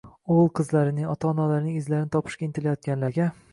[0.35, 3.33] o‘g‘il-qizlarining, ota-onalarining izlarini topishga intilayotganlarga